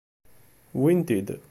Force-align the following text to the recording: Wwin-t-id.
Wwin-t-id. 0.77 1.27